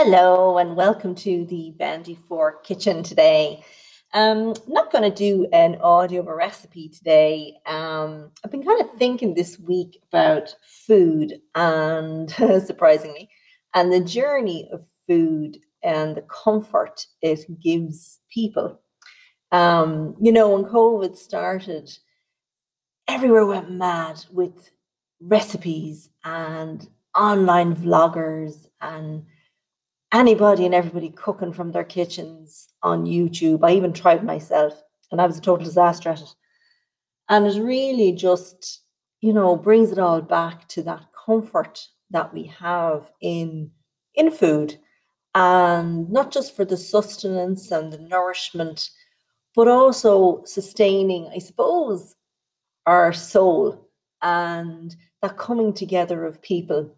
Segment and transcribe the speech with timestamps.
[0.00, 3.64] Hello and welcome to the Bendy Fork Kitchen today.
[4.14, 7.54] Um, I'm not going to do an audio of a recipe today.
[7.66, 10.54] Um, I've been kind of thinking this week about
[10.86, 12.30] food and
[12.64, 13.28] surprisingly,
[13.74, 18.80] and the journey of food and the comfort it gives people.
[19.50, 21.90] Um, you know, when COVID started,
[23.08, 24.70] everywhere went mad with
[25.20, 29.24] recipes and online vloggers and
[30.12, 33.60] anybody and everybody cooking from their kitchens on YouTube.
[33.62, 36.34] I even tried myself and I was a total disaster at it.
[37.28, 38.82] And it really just,
[39.20, 43.70] you know, brings it all back to that comfort that we have in
[44.14, 44.78] in food
[45.34, 48.90] and not just for the sustenance and the nourishment
[49.54, 52.16] but also sustaining i suppose
[52.86, 53.88] our soul
[54.22, 56.90] and that coming together of people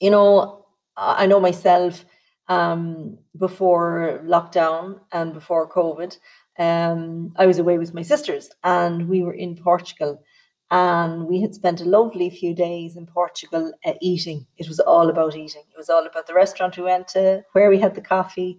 [0.00, 2.04] you know i know myself
[2.48, 6.18] um, before lockdown and before COVID,
[6.58, 10.22] um, I was away with my sisters and we were in Portugal.
[10.70, 14.46] And we had spent a lovely few days in Portugal uh, eating.
[14.56, 15.62] It was all about eating.
[15.70, 18.58] It was all about the restaurant we went to, where we had the coffee,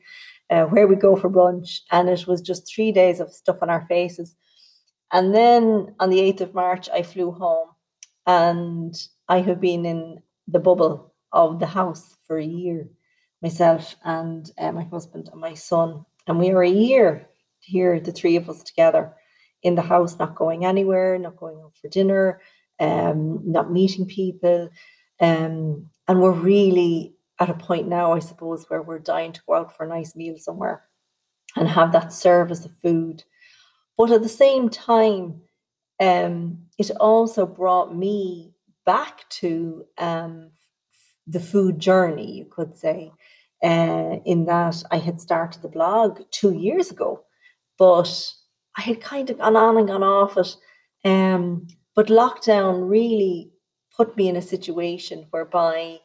[0.49, 1.79] uh, where we go for brunch.
[1.91, 4.35] And it was just three days of stuff on our faces.
[5.11, 7.69] And then on the 8th of March, I flew home
[8.25, 8.95] and
[9.27, 12.87] I have been in the bubble of the house for a year
[13.45, 16.03] myself and uh, my husband and my son.
[16.25, 17.27] And we were a year
[17.59, 19.13] here, the three of us together
[19.61, 22.41] in the house, not going anywhere, not going out for dinner,
[22.79, 24.69] um, not meeting people.
[25.19, 29.53] Um, and we're really at a point now, I suppose, where we're dying to go
[29.55, 30.83] out for a nice meal somewhere
[31.55, 33.23] and have that service of food.
[33.95, 35.41] But at the same time,
[35.99, 38.53] um, it also brought me
[38.85, 40.49] back to um,
[41.27, 43.11] the food journey, you could say
[43.63, 47.23] uh, in that I had started the blog two years ago,
[47.77, 48.33] but
[48.77, 50.55] I had kind of gone on and gone off it.
[51.03, 53.51] Um, but lockdown really
[53.95, 55.99] put me in a situation whereby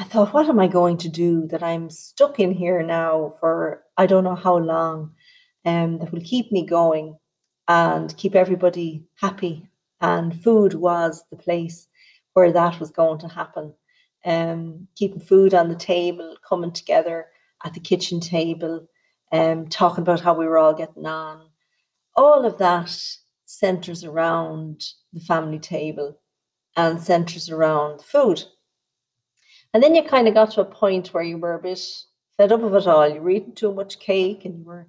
[0.00, 3.82] I thought, what am I going to do that I'm stuck in here now for
[3.96, 5.12] I don't know how long
[5.64, 7.18] um, that will keep me going
[7.66, 9.68] and keep everybody happy.
[10.00, 11.88] And food was the place
[12.34, 13.74] where that was going to happen
[14.24, 17.26] um, keeping food on the table, coming together
[17.64, 18.88] at the kitchen table,
[19.32, 21.48] um, talking about how we were all getting on.
[22.16, 22.96] All of that
[23.46, 26.18] centers around the family table
[26.76, 28.44] and centers around food.
[29.74, 31.80] And then you kind of got to a point where you were a bit
[32.36, 33.08] fed up of it all.
[33.08, 34.88] You were eating too much cake and you were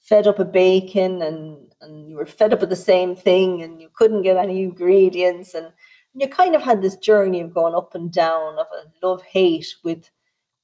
[0.00, 3.80] fed up of bacon and, and you were fed up of the same thing and
[3.80, 5.72] you couldn't get any ingredients and
[6.16, 9.74] you kind of had this journey of going up and down of a love hate
[9.84, 10.10] with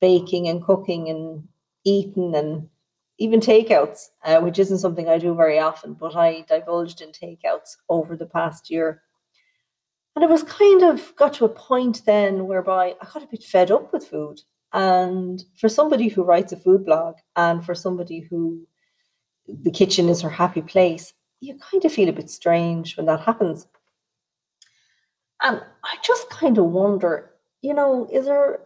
[0.00, 1.46] baking and cooking and
[1.84, 2.68] eating and
[3.18, 7.76] even takeouts, uh, which isn't something I do very often, but I divulged in takeouts
[7.88, 9.02] over the past year.
[10.16, 13.44] And it was kind of got to a point then whereby I got a bit
[13.44, 14.40] fed up with food.
[14.72, 18.66] And for somebody who writes a food blog and for somebody who
[19.46, 23.20] the kitchen is her happy place, you kind of feel a bit strange when that
[23.20, 23.66] happens.
[25.42, 27.30] And I just kind of wonder,
[27.62, 28.60] you know, is there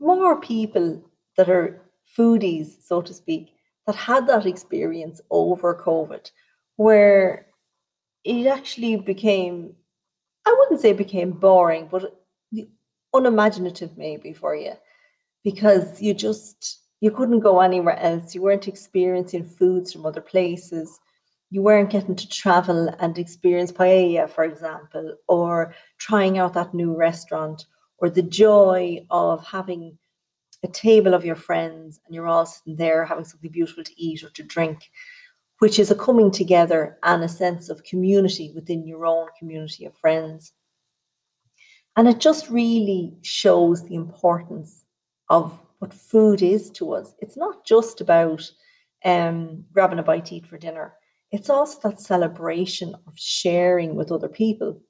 [0.00, 1.02] more people
[1.36, 1.80] that are
[2.16, 3.54] foodies, so to speak,
[3.86, 6.30] that had that experience over COVID
[6.76, 7.46] where
[8.24, 9.74] it actually became,
[10.46, 12.18] I wouldn't say became boring, but
[13.14, 14.72] unimaginative maybe for you
[15.44, 18.34] because you just you couldn't go anywhere else.
[18.34, 21.00] You weren't experiencing foods from other places
[21.52, 26.96] you weren't getting to travel and experience paella, for example, or trying out that new
[26.96, 27.66] restaurant,
[27.98, 29.98] or the joy of having
[30.64, 34.24] a table of your friends and you're all sitting there having something beautiful to eat
[34.24, 34.78] or to drink,
[35.58, 39.94] which is a coming together and a sense of community within your own community of
[39.98, 40.54] friends.
[41.98, 44.86] And it just really shows the importance
[45.28, 47.14] of what food is to us.
[47.18, 48.50] It's not just about
[49.04, 50.94] um, grabbing a bite to eat for dinner
[51.32, 54.80] it's also that celebration of sharing with other people.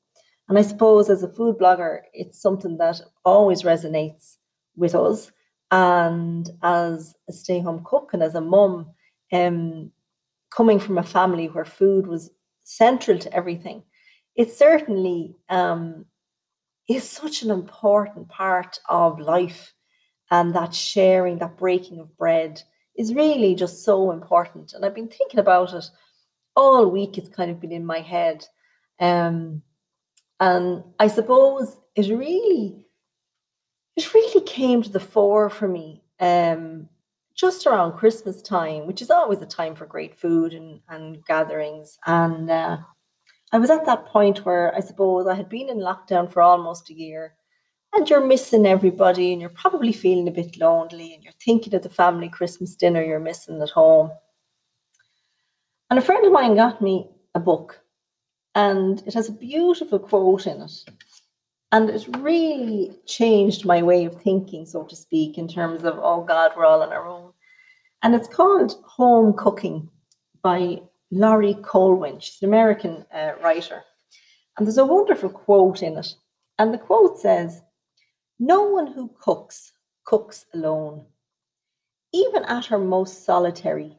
[0.49, 4.37] And I suppose as a food blogger, it's something that always resonates
[4.77, 5.31] with us.
[5.71, 8.91] And as a stay home cook and as a mum,
[9.33, 9.93] um,
[10.51, 12.31] coming from a family where food was
[12.65, 13.85] central to everything,
[14.35, 16.07] it certainly um,
[16.89, 19.73] is such an important part of life.
[20.31, 22.63] And that sharing, that breaking of bread
[22.97, 24.73] is really just so important.
[24.73, 25.89] And I've been thinking about it
[26.57, 28.47] all week it's kind of been in my head.
[29.01, 29.63] Um,
[30.41, 32.87] and I suppose it really,
[33.97, 36.89] it really came to the fore for me um,
[37.35, 41.99] just around Christmas time, which is always a time for great food and, and gatherings.
[42.07, 42.79] And uh,
[43.53, 46.91] I was at that point where I suppose I had been in lockdown for almost
[46.91, 47.35] a year
[47.93, 51.83] and you're missing everybody and you're probably feeling a bit lonely and you're thinking of
[51.83, 54.11] the family Christmas dinner you're missing at home.
[55.93, 57.83] And a friend of mine got me a book
[58.55, 60.73] and it has a beautiful quote in it.
[61.71, 66.25] And it really changed my way of thinking, so to speak, in terms of, oh
[66.25, 67.35] God, we're all on our own.
[68.03, 69.91] And it's called Home Cooking
[70.43, 70.81] by
[71.11, 72.21] Laurie Colwin.
[72.21, 73.83] She's an American uh, writer.
[74.57, 76.15] And there's a wonderful quote in it.
[76.59, 77.61] And the quote says,
[78.39, 79.73] No one who cooks,
[80.05, 81.05] cooks alone.
[82.15, 83.99] Even at her most solitary,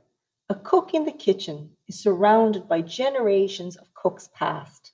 [0.54, 4.94] a cook in the kitchen is surrounded by generations of cooks past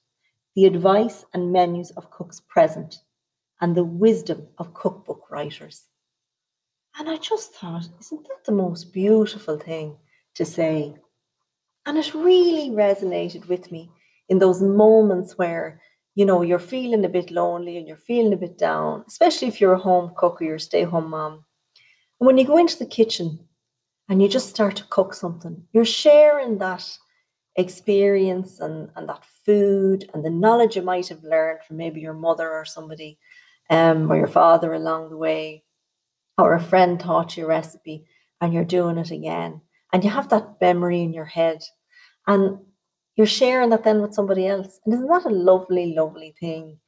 [0.56, 2.96] the advice and menus of cooks present,
[3.60, 5.84] and the wisdom of cookbook writers.
[6.98, 9.98] And I just thought, isn't that the most beautiful thing
[10.36, 10.96] to say?
[11.86, 13.92] And it really resonated with me
[14.30, 15.82] in those moments where,
[16.16, 19.60] you know, you're feeling a bit lonely and you're feeling a bit down, especially if
[19.60, 21.44] you're a home cook or you're a stay home mom.
[22.22, 23.40] And when you go into the kitchen
[24.10, 26.98] and you just start to cook something, you're sharing that
[27.56, 32.14] experience and, and that food and the knowledge you might have learned from maybe your
[32.14, 33.20] mother or somebody
[33.70, 35.64] um, or your father along the way,
[36.38, 38.06] or a friend taught you a recipe
[38.42, 39.62] and you're doing it again.
[39.94, 41.62] And you have that memory in your head
[42.26, 42.60] and
[43.16, 44.80] you're sharing that then with somebody else.
[44.86, 46.80] And isn't that a lovely, lovely thing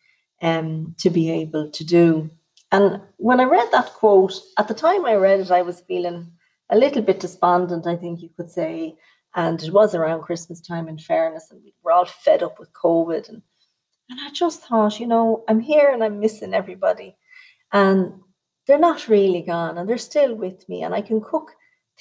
[0.42, 2.30] um, to be able to do?
[2.72, 6.32] And when I read that quote, at the time I read it, I was feeling
[6.72, 8.96] a little bit despondent, I think you could say.
[9.36, 12.74] And it was around Christmas time, in fairness, and we were all fed up with
[12.74, 13.30] COVID.
[13.30, 13.42] And,
[14.10, 17.16] and I just thought, you know, I'm here and I'm missing everybody.
[17.72, 18.14] And
[18.68, 20.84] they're not really gone and they're still with me.
[20.84, 21.52] And I can cook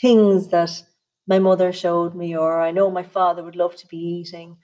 [0.00, 0.82] things that
[1.26, 4.56] my mother showed me, or I know my father would love to be eating,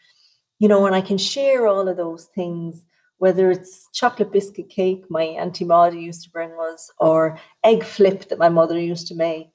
[0.58, 2.84] you know, and I can share all of those things,
[3.18, 8.28] whether it's chocolate biscuit cake my Auntie Maudie used to bring us, or egg flip
[8.28, 9.50] that my mother used to make.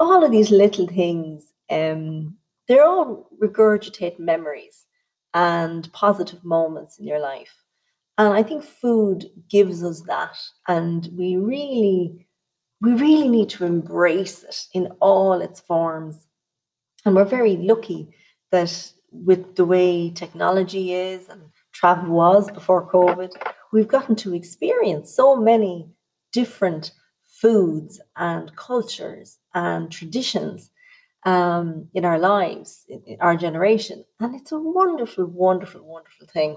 [0.00, 2.36] All of these little things um,
[2.68, 4.86] they're all regurgitate memories
[5.34, 7.54] and positive moments in your life.
[8.18, 10.36] And I think food gives us that.
[10.68, 12.26] And we really,
[12.80, 16.26] we really need to embrace it in all its forms.
[17.04, 18.14] And we're very lucky
[18.50, 21.42] that with the way technology is and
[21.72, 23.32] travel was before COVID,
[23.72, 25.88] we've gotten to experience so many
[26.32, 26.92] different
[27.40, 30.70] foods and cultures and traditions
[31.24, 34.04] um, in our lives, in, in our generation.
[34.20, 36.56] And it's a wonderful, wonderful, wonderful thing.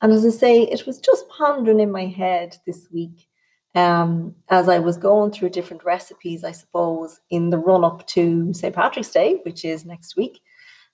[0.00, 3.26] And as I say, it was just pondering in my head this week
[3.74, 8.52] um, as I was going through different recipes, I suppose, in the run up to
[8.54, 8.74] St.
[8.74, 10.40] Patrick's Day, which is next week.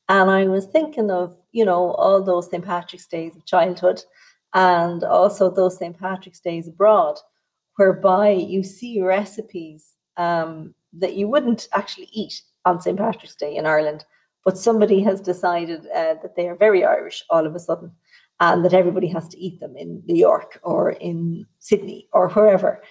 [0.08, 2.64] And I was thinking of, you know, all those St.
[2.64, 4.02] Patrick's Days of childhood
[4.54, 5.98] and also those St.
[5.98, 7.18] Patrick's Days abroad,
[7.76, 12.96] whereby you see recipes um, that you wouldn't actually eat on St.
[12.96, 14.04] Patrick's Day in Ireland,
[14.44, 17.90] but somebody has decided uh, that they are very Irish all of a sudden
[18.40, 22.82] and that everybody has to eat them in New York or in Sydney or wherever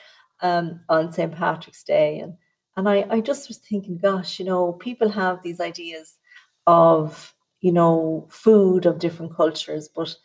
[0.41, 1.33] um, on St.
[1.33, 2.19] Patrick's Day.
[2.19, 2.33] And,
[2.77, 6.17] and I, I just was thinking, gosh, you know, people have these ideas
[6.65, 10.15] of, you know, food of different cultures, but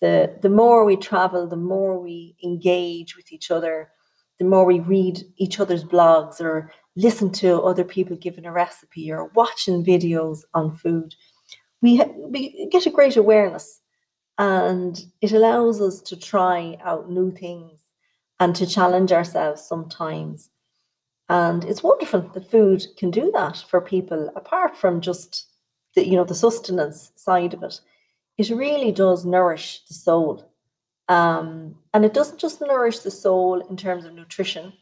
[0.00, 3.90] the, the more we travel, the more we engage with each other,
[4.38, 9.10] the more we read each other's blogs or listen to other people giving a recipe
[9.12, 11.14] or watching videos on food,
[11.82, 13.80] we, ha- we get a great awareness
[14.38, 17.80] and it allows us to try out new things
[18.38, 20.50] and to challenge ourselves sometimes.
[21.28, 25.50] And it's wonderful that food can do that for people, apart from just
[25.94, 27.80] the, you know, the sustenance side of it.
[28.38, 30.52] It really does nourish the soul.
[31.08, 34.72] Um, and it doesn't just nourish the soul in terms of nutrition,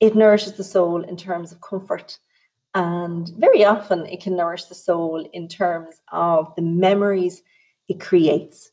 [0.00, 2.18] it nourishes the soul in terms of comfort.
[2.74, 7.42] And very often it can nourish the soul in terms of the memories
[7.88, 8.70] it creates.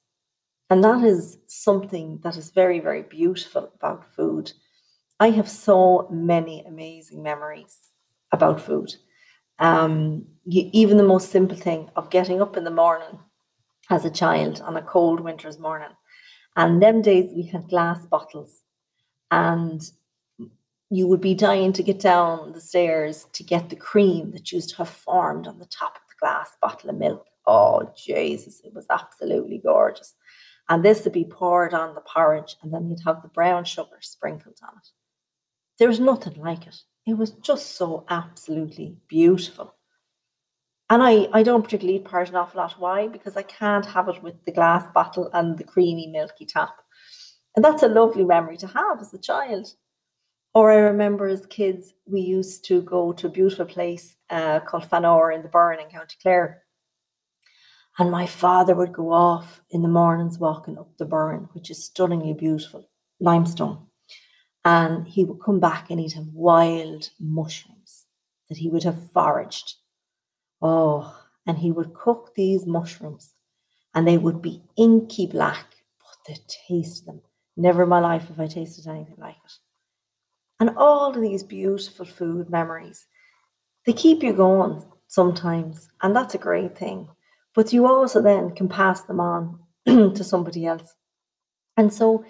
[0.69, 4.51] And that is something that is very, very beautiful about food.
[5.19, 7.77] I have so many amazing memories
[8.31, 8.95] about food.
[9.59, 13.19] Um, you, even the most simple thing of getting up in the morning
[13.89, 15.91] as a child on a cold winter's morning.
[16.55, 18.61] And them days we had glass bottles
[19.31, 19.81] and
[20.89, 24.69] you would be dying to get down the stairs to get the cream that used
[24.69, 27.25] to have formed on the top of the glass bottle of milk.
[27.47, 30.13] Oh, Jesus, it was absolutely gorgeous.
[30.69, 33.97] And this would be poured on the porridge, and then you'd have the brown sugar
[34.01, 34.89] sprinkled on it.
[35.79, 36.83] There was nothing like it.
[37.05, 39.75] It was just so absolutely beautiful.
[40.93, 42.75] And I, I don't particularly eat porridge an awful lot.
[42.77, 43.07] Why?
[43.07, 46.75] Because I can't have it with the glass bottle and the creamy milky tap.
[47.55, 49.73] And that's a lovely memory to have as a child.
[50.53, 54.87] Or I remember as kids, we used to go to a beautiful place uh, called
[54.87, 56.61] Fanore in the Burren in County Clare.
[57.97, 61.83] And my father would go off in the mornings walking up the Burren, which is
[61.83, 62.87] stunningly beautiful,
[63.19, 63.87] limestone.
[64.63, 68.05] And he would come back and he'd have wild mushrooms
[68.47, 69.77] that he would have foraged.
[70.63, 71.15] Oh,
[71.45, 73.35] and he would cook these mushrooms
[73.93, 75.67] and they would be inky black,
[75.99, 77.21] but the taste of them,
[77.55, 79.53] never in my life have I tasted anything like it.
[80.59, 83.05] And all of these beautiful food memories,
[83.85, 87.09] they keep you going sometimes, and that's a great thing
[87.53, 90.95] but you also then can pass them on to somebody else.
[91.77, 92.25] And so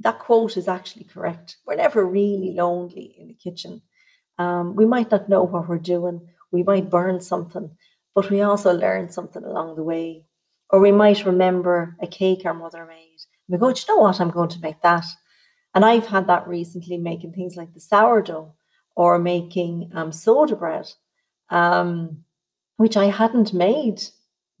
[0.00, 1.56] that quote is actually correct.
[1.66, 3.82] We're never really lonely in the kitchen.
[4.38, 7.68] Um, we might not know what we're doing, we might burn something,
[8.14, 10.24] but we also learn something along the way.
[10.70, 13.18] Or we might remember a cake our mother made.
[13.48, 14.20] We go, you know what?
[14.20, 15.04] I'm going to make that.
[15.74, 18.54] And I've had that recently, making things like the sourdough
[18.94, 20.88] or making um, soda bread,
[21.50, 22.24] um,
[22.76, 24.00] which I hadn't made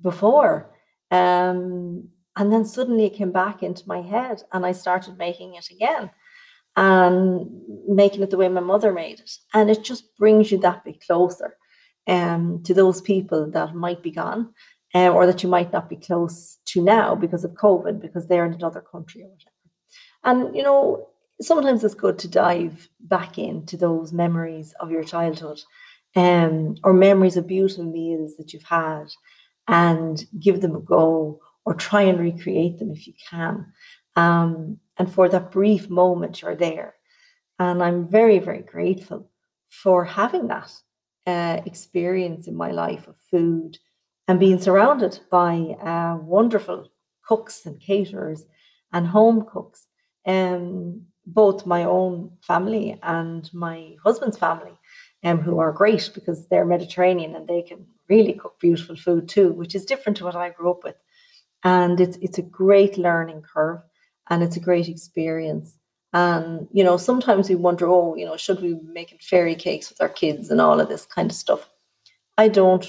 [0.02, 0.70] before.
[1.12, 5.70] Um, and then suddenly it came back into my head and I started making it
[5.70, 6.10] again
[6.76, 7.48] and
[7.86, 9.30] making it the way my mother made it.
[9.54, 11.56] And it just brings you that bit closer
[12.06, 14.52] um, to those people that might be gone
[14.94, 18.46] um, or that you might not be close to now because of COVID, because they're
[18.46, 19.50] in another country or whatever.
[20.24, 21.08] And, you know,
[21.40, 25.60] sometimes it's good to dive back into those memories of your childhood
[26.16, 29.06] um, or memories of beautiful meals that you've had
[29.66, 33.66] and give them a go or try and recreate them if you can.
[34.16, 36.94] Um, and for that brief moment, you're there.
[37.58, 39.30] And I'm very, very grateful
[39.68, 40.72] for having that
[41.26, 43.78] uh, experience in my life of food
[44.28, 46.90] and being surrounded by uh, wonderful
[47.26, 48.44] cooks and caterers
[48.92, 49.86] and home cooks,
[50.26, 54.72] um, both my own family and my husband's family,
[55.24, 59.52] um, who are great because they're Mediterranean and they can really cook beautiful food too,
[59.52, 60.96] which is different to what I grew up with.
[61.64, 63.80] And it's it's a great learning curve
[64.28, 65.78] and it's a great experience.
[66.14, 69.90] And you know, sometimes we wonder, oh, you know, should we be making fairy cakes
[69.90, 71.68] with our kids and all of this kind of stuff?
[72.38, 72.86] I don't,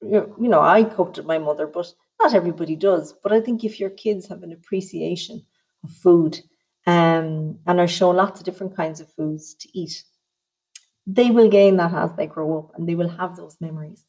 [0.00, 3.14] you know, I cooked with my mother, but not everybody does.
[3.22, 5.44] But I think if your kids have an appreciation
[5.84, 6.40] of food
[6.86, 10.04] um, and are shown lots of different kinds of foods to eat,
[11.06, 14.06] they will gain that as they grow up and they will have those memories.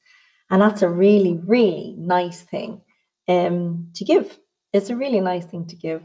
[0.49, 2.81] And that's a really, really nice thing
[3.27, 4.39] um, to give.
[4.71, 6.03] It's a really nice thing to give.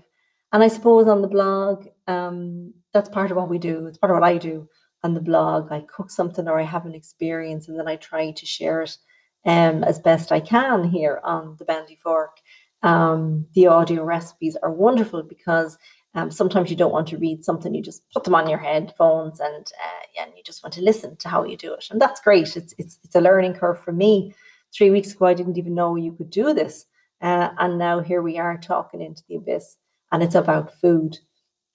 [0.54, 3.86] And I suppose on the blog, um, that's part of what we do.
[3.86, 4.68] It's part of what I do
[5.02, 5.72] on the blog.
[5.72, 8.96] I cook something or I have an experience and then I try to share it
[9.44, 12.38] um, as best I can here on the Bendy Fork.
[12.84, 15.76] Um, the audio recipes are wonderful because
[16.14, 19.40] um, sometimes you don't want to read something, you just put them on your headphones
[19.40, 22.20] and uh, and you just want to listen to how you do it, and that's
[22.20, 22.56] great.
[22.56, 24.32] It's it's it's a learning curve for me.
[24.72, 26.86] Three weeks ago, I didn't even know you could do this,
[27.20, 29.76] uh, and now here we are talking into the abyss,
[30.14, 31.18] and it's about food,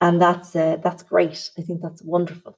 [0.02, 1.52] and that's uh, that's great.
[1.60, 2.58] I think that's wonderful,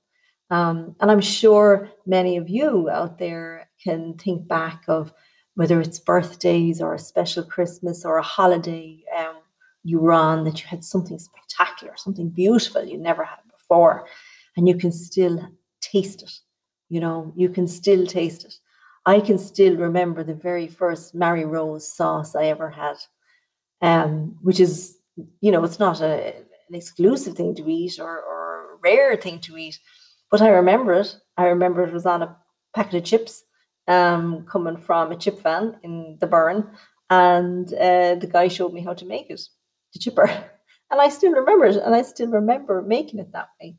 [0.51, 5.11] um, and I'm sure many of you out there can think back of
[5.55, 9.03] whether it's birthdays or a special Christmas or a holiday.
[9.17, 9.38] Um,
[9.83, 14.05] you were on that you had something spectacular, something beautiful you never had before,
[14.55, 15.50] and you can still
[15.81, 16.31] taste it.
[16.89, 18.53] You know, you can still taste it.
[19.05, 22.97] I can still remember the very first Marie Rose sauce I ever had,
[23.81, 26.35] um, which is, you know, it's not a,
[26.69, 29.79] an exclusive thing to eat or, or a rare thing to eat,
[30.29, 31.15] but I remember it.
[31.37, 32.37] I remember it was on a
[32.73, 33.43] packet of chips
[33.87, 36.67] um, coming from a chip van in the Burren,
[37.09, 39.41] and uh, the guy showed me how to make it
[39.93, 40.29] the chipper.
[40.91, 43.77] And I still remember it, and I still remember making it that way.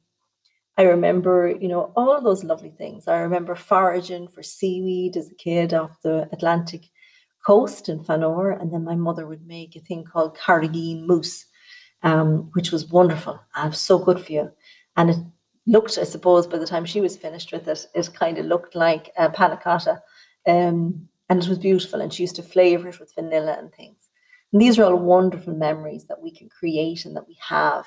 [0.78, 3.06] I remember, you know, all those lovely things.
[3.06, 6.86] I remember foraging for seaweed as a kid off the Atlantic
[7.46, 11.46] coast in Fanore, and then my mother would make a thing called Carrageen mousse,
[12.02, 14.52] um, which was wonderful and so good for you.
[14.96, 15.16] And it
[15.66, 18.75] looked, I suppose, by the time she was finished with it, it kind of looked
[18.75, 20.02] like a panna cotta,
[20.46, 22.00] um, and it was beautiful.
[22.00, 24.08] And she used to flavour it with vanilla and things.
[24.52, 27.87] And these are all wonderful memories that we can create and that we have.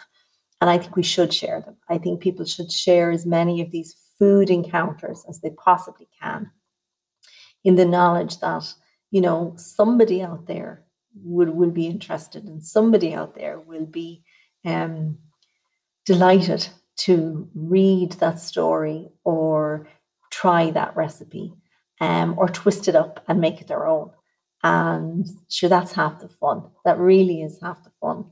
[0.62, 1.76] And I think we should share them.
[1.90, 6.50] I think people should share as many of these food encounters as they possibly can
[7.64, 8.64] in the knowledge that,
[9.16, 10.84] you know, somebody out there
[11.24, 14.26] would will be interested and somebody out there will be
[14.66, 15.18] um,
[16.06, 16.68] delighted
[16.98, 19.88] to read that story or
[20.32, 21.54] try that recipe
[22.02, 24.12] um, or twist it up and make it their own.
[24.64, 26.64] And sure, that's half the fun.
[26.84, 28.26] That really is half the fun.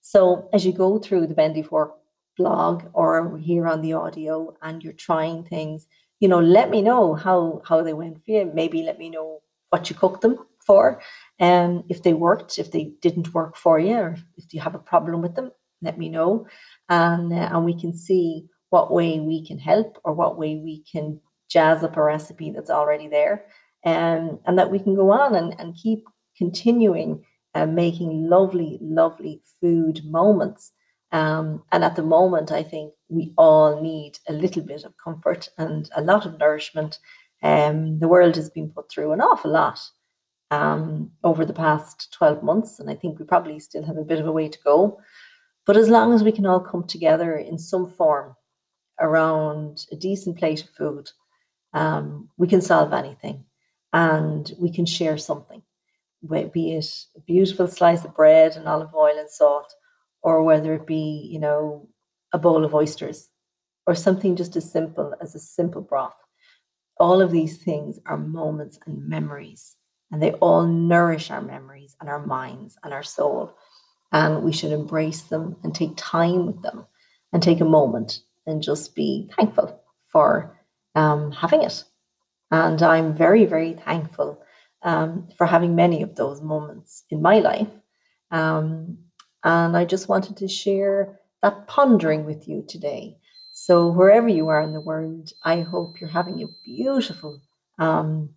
[0.00, 1.94] So as you go through the Bendy Fork
[2.36, 5.86] blog or here on the audio and you're trying things,
[6.18, 8.50] you know, let me know how how they went for you.
[8.52, 9.38] Maybe let me know
[9.74, 11.00] what you cook them for.
[11.40, 14.86] And if they worked, if they didn't work for you, or if you have a
[14.92, 15.50] problem with them,
[15.82, 16.46] let me know.
[16.88, 20.84] And, uh, and we can see what way we can help or what way we
[20.92, 23.46] can jazz up a recipe that's already there.
[23.84, 26.04] Um, and that we can go on and, and keep
[26.38, 27.24] continuing
[27.56, 30.70] uh, making lovely, lovely food moments.
[31.10, 35.48] Um, and at the moment, I think we all need a little bit of comfort
[35.58, 36.98] and a lot of nourishment.
[37.44, 39.78] Um, the world has been put through an awful lot
[40.50, 44.18] um, over the past 12 months, and I think we probably still have a bit
[44.18, 44.98] of a way to go.
[45.66, 48.34] But as long as we can all come together in some form
[48.98, 51.10] around a decent plate of food,
[51.74, 53.44] um, we can solve anything
[53.92, 55.62] and we can share something,
[56.26, 59.74] be it a beautiful slice of bread and olive oil and salt,
[60.22, 61.88] or whether it be, you know,
[62.32, 63.28] a bowl of oysters
[63.86, 66.23] or something just as simple as a simple broth.
[66.98, 69.76] All of these things are moments and memories,
[70.10, 73.56] and they all nourish our memories and our minds and our soul
[74.14, 76.86] and we should embrace them and take time with them
[77.32, 80.56] and take a moment and just be thankful for
[80.94, 81.82] um, having it.
[82.52, 84.40] And I'm very, very thankful
[84.82, 87.66] um, for having many of those moments in my life.
[88.30, 88.98] Um,
[89.42, 93.16] and I just wanted to share that pondering with you today.
[93.56, 97.40] So, wherever you are in the world, I hope you're having a beautiful
[97.78, 98.30] um,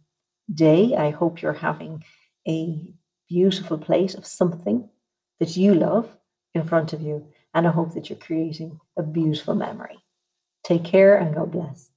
[0.54, 0.96] day.
[0.96, 2.04] I hope you're having
[2.48, 2.94] a
[3.27, 4.88] beautiful plate of something
[5.40, 6.08] that you love
[6.53, 7.25] in front of you.
[7.56, 9.98] And I hope that you're creating a beautiful memory.
[10.64, 11.90] Take care and God bless.